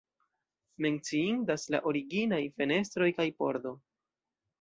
[0.85, 3.75] Menciindas la originaj fenestroj kaj pordo.